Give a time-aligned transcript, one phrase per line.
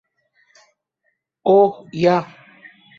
[1.45, 2.25] ওহ, yeah.